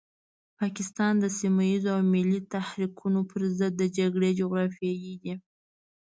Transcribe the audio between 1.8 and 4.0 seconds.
او ملي تحريکونو پرضد د